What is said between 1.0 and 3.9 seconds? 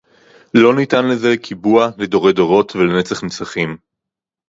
לזה קיבוע לדורי דורות ולנצח נצחים